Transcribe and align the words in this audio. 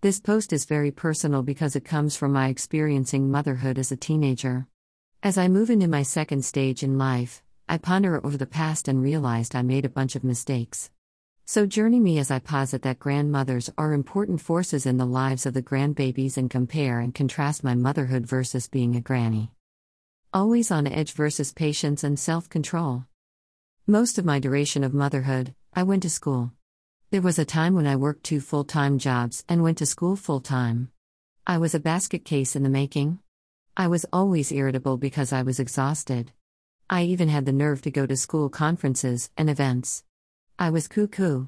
This 0.00 0.20
post 0.20 0.52
is 0.52 0.64
very 0.64 0.92
personal 0.92 1.42
because 1.42 1.74
it 1.74 1.84
comes 1.84 2.14
from 2.14 2.32
my 2.32 2.46
experiencing 2.46 3.32
motherhood 3.32 3.80
as 3.80 3.90
a 3.90 3.96
teenager. 3.96 4.68
As 5.24 5.36
I 5.36 5.48
move 5.48 5.70
into 5.70 5.88
my 5.88 6.04
second 6.04 6.44
stage 6.44 6.84
in 6.84 6.98
life, 6.98 7.42
I 7.68 7.78
ponder 7.78 8.24
over 8.24 8.36
the 8.36 8.46
past 8.46 8.86
and 8.86 9.02
realized 9.02 9.56
I 9.56 9.62
made 9.62 9.84
a 9.84 9.88
bunch 9.88 10.14
of 10.14 10.22
mistakes. 10.22 10.92
So 11.46 11.66
journey 11.66 11.98
me 11.98 12.20
as 12.20 12.30
I 12.30 12.38
posit 12.38 12.82
that 12.82 13.00
grandmothers 13.00 13.70
are 13.76 13.92
important 13.92 14.40
forces 14.40 14.86
in 14.86 14.98
the 14.98 15.04
lives 15.04 15.46
of 15.46 15.54
the 15.54 15.62
grandbabies 15.62 16.36
and 16.36 16.48
compare 16.48 17.00
and 17.00 17.12
contrast 17.12 17.64
my 17.64 17.74
motherhood 17.74 18.24
versus 18.24 18.68
being 18.68 18.94
a 18.94 19.00
granny. 19.00 19.50
Always 20.32 20.70
on 20.70 20.86
edge 20.86 21.12
versus 21.12 21.52
patience 21.52 22.04
and 22.04 22.16
self 22.16 22.48
control. 22.48 23.06
Most 23.84 24.16
of 24.16 24.24
my 24.24 24.38
duration 24.38 24.84
of 24.84 24.94
motherhood, 24.94 25.56
I 25.74 25.82
went 25.82 26.04
to 26.04 26.10
school. 26.10 26.52
There 27.10 27.22
was 27.22 27.38
a 27.38 27.44
time 27.46 27.74
when 27.74 27.86
I 27.86 27.96
worked 27.96 28.24
two 28.24 28.38
full 28.38 28.64
time 28.64 28.98
jobs 28.98 29.42
and 29.48 29.62
went 29.62 29.78
to 29.78 29.86
school 29.86 30.14
full 30.14 30.40
time. 30.40 30.90
I 31.46 31.56
was 31.56 31.74
a 31.74 31.80
basket 31.80 32.22
case 32.22 32.54
in 32.54 32.64
the 32.64 32.68
making. 32.68 33.20
I 33.78 33.86
was 33.86 34.04
always 34.12 34.52
irritable 34.52 34.98
because 34.98 35.32
I 35.32 35.40
was 35.40 35.58
exhausted. 35.58 36.32
I 36.90 37.04
even 37.04 37.30
had 37.30 37.46
the 37.46 37.52
nerve 37.52 37.80
to 37.82 37.90
go 37.90 38.04
to 38.04 38.14
school 38.14 38.50
conferences 38.50 39.30
and 39.38 39.48
events. 39.48 40.04
I 40.58 40.68
was 40.68 40.86
cuckoo. 40.86 41.46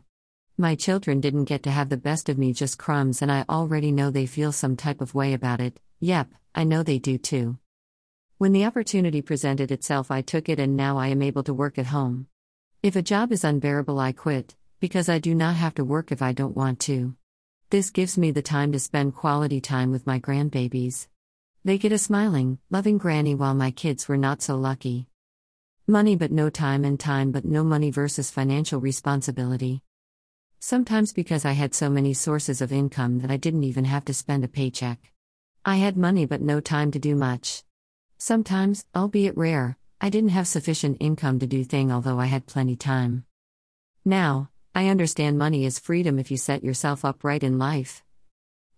My 0.56 0.76
children 0.76 1.20
didn't 1.20 1.44
get 1.44 1.62
to 1.64 1.70
have 1.70 1.90
the 1.90 1.98
best 1.98 2.30
of 2.30 2.38
me, 2.38 2.54
just 2.54 2.78
crumbs, 2.78 3.20
and 3.20 3.30
I 3.30 3.44
already 3.46 3.92
know 3.92 4.10
they 4.10 4.24
feel 4.24 4.52
some 4.52 4.76
type 4.76 5.02
of 5.02 5.14
way 5.14 5.34
about 5.34 5.60
it. 5.60 5.78
Yep, 6.00 6.28
I 6.54 6.64
know 6.64 6.82
they 6.82 6.98
do 6.98 7.18
too. 7.18 7.58
When 8.38 8.52
the 8.52 8.64
opportunity 8.64 9.20
presented 9.20 9.70
itself, 9.70 10.10
I 10.10 10.22
took 10.22 10.48
it, 10.48 10.58
and 10.58 10.74
now 10.74 10.96
I 10.96 11.08
am 11.08 11.20
able 11.20 11.42
to 11.42 11.52
work 11.52 11.78
at 11.78 11.88
home. 11.88 12.28
If 12.82 12.96
a 12.96 13.02
job 13.02 13.30
is 13.30 13.44
unbearable, 13.44 14.00
I 14.00 14.12
quit, 14.12 14.56
because 14.80 15.10
I 15.10 15.18
do 15.18 15.34
not 15.34 15.56
have 15.56 15.74
to 15.74 15.84
work 15.84 16.10
if 16.10 16.22
I 16.22 16.32
don't 16.32 16.56
want 16.56 16.80
to. 16.80 17.14
This 17.68 17.90
gives 17.90 18.18
me 18.18 18.30
the 18.30 18.42
time 18.42 18.72
to 18.72 18.80
spend 18.80 19.14
quality 19.14 19.60
time 19.60 19.92
with 19.92 20.06
my 20.06 20.18
grandbabies. 20.18 21.06
They 21.64 21.78
get 21.78 21.92
a 21.92 21.98
smiling, 21.98 22.58
loving 22.70 22.96
granny 22.96 23.34
while 23.34 23.54
my 23.54 23.70
kids 23.70 24.08
were 24.08 24.16
not 24.16 24.40
so 24.40 24.56
lucky. 24.56 25.06
Money 25.86 26.16
but 26.16 26.32
no 26.32 26.50
time, 26.50 26.84
and 26.84 26.98
time 26.98 27.30
but 27.30 27.44
no 27.44 27.62
money 27.62 27.90
versus 27.90 28.30
financial 28.30 28.80
responsibility. 28.80 29.82
Sometimes 30.58 31.12
because 31.12 31.44
I 31.44 31.52
had 31.52 31.74
so 31.74 31.90
many 31.90 32.14
sources 32.14 32.60
of 32.60 32.72
income 32.72 33.20
that 33.20 33.30
I 33.30 33.36
didn't 33.36 33.64
even 33.64 33.84
have 33.84 34.04
to 34.06 34.14
spend 34.14 34.44
a 34.44 34.48
paycheck. 34.48 35.12
I 35.64 35.76
had 35.76 35.96
money 35.96 36.26
but 36.26 36.42
no 36.42 36.60
time 36.60 36.90
to 36.92 36.98
do 36.98 37.14
much. 37.14 37.64
Sometimes, 38.18 38.84
albeit 38.94 39.36
rare, 39.36 39.78
I 40.00 40.10
didn't 40.10 40.30
have 40.30 40.48
sufficient 40.48 40.96
income 41.00 41.38
to 41.38 41.46
do 41.46 41.64
thing 41.64 41.92
although 41.92 42.18
I 42.18 42.26
had 42.26 42.46
plenty 42.46 42.76
time. 42.76 43.24
Now, 44.04 44.49
I 44.72 44.86
understand 44.86 45.36
money 45.36 45.64
is 45.64 45.80
freedom 45.80 46.20
if 46.20 46.30
you 46.30 46.36
set 46.36 46.62
yourself 46.62 47.04
up 47.04 47.24
right 47.24 47.42
in 47.42 47.58
life. 47.58 48.04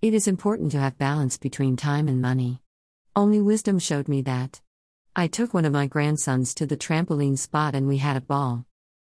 It 0.01 0.15
is 0.15 0.27
important 0.27 0.73
to 0.73 0.81
have 0.81 0.97
balance 0.97 1.37
between 1.37 1.77
time 1.77 2.09
and 2.09 2.23
money. 2.23 2.63
Only 3.15 3.43
wisdom 3.43 3.79
showed 3.79 4.09
me 4.09 4.23
that. 4.23 4.63
I 5.15 5.27
took 5.27 5.53
one 5.53 5.67
of 5.67 5.73
my 5.73 5.87
grandsons 5.87 6.55
to 6.55 6.65
the 6.65 6.79
trampoline 6.79 7.37
spot 7.37 7.75
and 7.75 7.87
we 7.87 7.99
had 7.99 8.17
a 8.17 8.23
ball. 8.23 8.65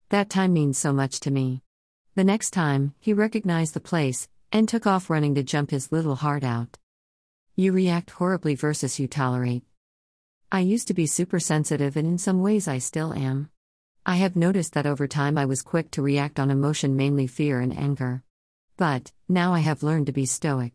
That 0.10 0.30
time 0.30 0.52
means 0.52 0.78
so 0.78 0.92
much 0.92 1.22
to 1.22 1.32
me. 1.32 1.64
The 2.16 2.26
next 2.26 2.52
time, 2.52 2.94
he 3.00 3.14
recognized 3.14 3.74
the 3.76 3.80
place 3.80 4.28
and 4.52 4.68
took 4.68 4.86
off 4.86 5.10
running 5.10 5.36
to 5.36 5.44
jump 5.44 5.72
his 5.72 5.92
little 5.94 6.16
heart 6.16 6.44
out. 6.44 6.78
You 7.56 7.72
react 7.72 8.12
horribly 8.12 8.56
versus 8.56 9.00
you 9.00 9.08
tolerate. 9.08 9.64
I 10.52 10.60
used 10.60 10.90
to 10.90 10.94
be 10.94 11.08
super 11.08 11.40
sensitive, 11.40 11.96
and 11.96 12.06
in 12.06 12.18
some 12.18 12.42
ways 12.42 12.68
I 12.68 12.78
still 12.78 13.14
am. 13.14 13.50
I 14.06 14.18
have 14.18 14.36
noticed 14.36 14.74
that 14.74 14.86
over 14.86 15.08
time 15.08 15.38
I 15.38 15.46
was 15.46 15.62
quick 15.62 15.90
to 15.92 16.02
react 16.02 16.38
on 16.38 16.52
emotion, 16.52 16.98
mainly 16.98 17.26
fear 17.26 17.62
and 17.62 17.78
anger. 17.78 18.22
But, 18.76 19.14
now 19.30 19.54
I 19.54 19.60
have 19.60 19.82
learned 19.82 20.08
to 20.08 20.12
be 20.12 20.26
stoic. 20.26 20.74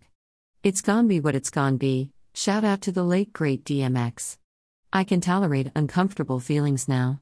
It's 0.62 0.81
gone 0.81 1.09
be 1.09 1.21
what 1.21 1.34
it's 1.34 1.51
gone 1.51 1.77
be, 1.77 2.11
shout 2.33 2.65
out 2.65 2.81
to 2.83 2.93
the 2.93 3.03
late 3.03 3.34
great 3.34 3.65
DMX. 3.65 4.39
I 4.95 5.05
can 5.05 5.21
tolerate 5.21 5.71
uncomfortable 5.77 6.41
feelings 6.41 6.89
now. 6.89 7.21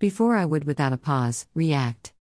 Before 0.00 0.36
I 0.36 0.44
would, 0.44 0.64
without 0.64 0.92
a 0.92 0.96
pause, 0.96 1.46
react. 1.54 2.12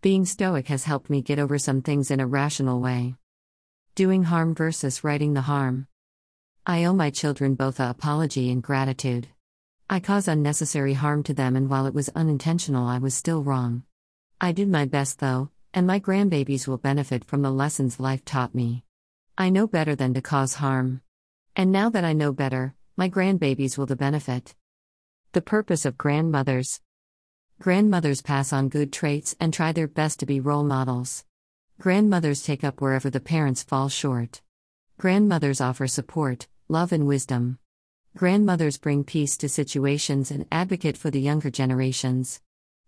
Being 0.00 0.24
stoic 0.24 0.66
has 0.66 0.82
helped 0.82 1.08
me 1.08 1.22
get 1.22 1.38
over 1.38 1.58
some 1.58 1.82
things 1.82 2.10
in 2.10 2.18
a 2.18 2.26
rational 2.26 2.80
way. 2.80 3.14
Doing 3.94 4.24
harm 4.24 4.52
versus 4.52 5.04
righting 5.04 5.34
the 5.34 5.42
harm. 5.42 5.86
I 6.66 6.84
owe 6.84 6.92
my 6.92 7.10
children 7.10 7.54
both 7.54 7.78
a 7.78 7.88
apology 7.88 8.50
and 8.50 8.60
gratitude. 8.60 9.28
I 9.92 9.98
caused 9.98 10.28
unnecessary 10.28 10.94
harm 10.94 11.24
to 11.24 11.34
them, 11.34 11.56
and 11.56 11.68
while 11.68 11.84
it 11.84 11.94
was 11.94 12.10
unintentional, 12.14 12.86
I 12.86 12.98
was 12.98 13.12
still 13.12 13.42
wrong. 13.42 13.82
I 14.40 14.52
did 14.52 14.68
my 14.68 14.84
best 14.84 15.18
though, 15.18 15.50
and 15.74 15.84
my 15.84 15.98
grandbabies 15.98 16.68
will 16.68 16.78
benefit 16.78 17.24
from 17.24 17.42
the 17.42 17.50
lessons 17.50 17.98
life 17.98 18.24
taught 18.24 18.54
me. 18.54 18.84
I 19.36 19.50
know 19.50 19.66
better 19.66 19.96
than 19.96 20.14
to 20.14 20.22
cause 20.22 20.54
harm. 20.54 21.00
And 21.56 21.72
now 21.72 21.90
that 21.90 22.04
I 22.04 22.12
know 22.12 22.32
better, 22.32 22.76
my 22.96 23.08
grandbabies 23.08 23.76
will 23.76 23.86
the 23.86 23.96
benefit. 23.96 24.54
The 25.32 25.42
purpose 25.42 25.84
of 25.84 25.98
grandmothers 25.98 26.80
Grandmothers 27.60 28.22
pass 28.22 28.52
on 28.52 28.68
good 28.68 28.92
traits 28.92 29.34
and 29.40 29.52
try 29.52 29.72
their 29.72 29.88
best 29.88 30.20
to 30.20 30.26
be 30.26 30.38
role 30.38 30.62
models. 30.62 31.24
Grandmothers 31.80 32.44
take 32.44 32.62
up 32.62 32.80
wherever 32.80 33.10
the 33.10 33.18
parents 33.18 33.64
fall 33.64 33.88
short. 33.88 34.40
Grandmothers 35.00 35.60
offer 35.60 35.88
support, 35.88 36.46
love, 36.68 36.92
and 36.92 37.08
wisdom. 37.08 37.58
Grandmothers 38.16 38.76
bring 38.76 39.04
peace 39.04 39.36
to 39.36 39.48
situations 39.48 40.30
and 40.30 40.44
advocate 40.50 40.96
for 40.96 41.10
the 41.10 41.20
younger 41.20 41.48
generations. 41.48 42.40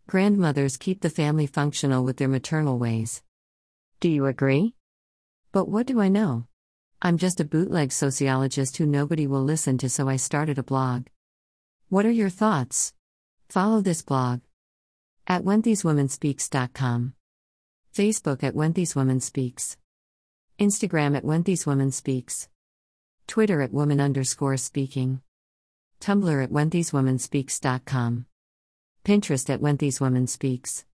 Grandmothers 0.08 0.76
keep 0.76 1.00
the 1.00 1.10
family 1.10 1.46
functional 1.46 2.04
with 2.04 2.16
their 2.16 2.28
maternal 2.28 2.76
ways. 2.76 3.22
Do 4.00 4.08
you 4.08 4.26
agree? 4.26 4.74
But 5.52 5.68
what 5.68 5.86
do 5.86 6.00
I 6.00 6.08
know? 6.08 6.46
I'm 7.00 7.18
just 7.18 7.40
a 7.40 7.44
bootleg 7.44 7.92
sociologist 7.92 8.76
who 8.76 8.86
nobody 8.86 9.26
will 9.26 9.44
listen 9.44 9.78
to, 9.78 9.88
so 9.88 10.08
I 10.08 10.16
started 10.16 10.58
a 10.58 10.62
blog. 10.62 11.06
What 11.88 12.04
are 12.04 12.10
your 12.10 12.30
thoughts? 12.30 12.92
Follow 13.48 13.80
this 13.80 14.02
blog 14.02 14.40
at 15.26 15.44
whenthiswomanspeaks.com. 15.44 17.14
Facebook 17.94 18.42
at 18.42 18.54
When 18.54 18.72
This 18.72 18.96
Woman 18.96 19.20
Speaks. 19.20 19.76
Instagram 20.58 21.16
at 21.16 21.24
When 21.24 21.42
This 21.42 21.64
Woman 21.64 21.92
Speaks. 21.92 22.48
Twitter 23.26 23.62
at 23.62 23.72
Woman 23.72 24.00
underscore 24.00 24.56
speaking. 24.56 25.20
Tumblr 26.00 26.44
at 26.44 26.50
WhenThisWomanSpeaks.com. 26.50 28.26
Pinterest 29.04 29.50
at 29.50 29.60
When 29.60 29.76
This 29.76 30.00
Woman 30.00 30.26
Speaks. 30.26 30.84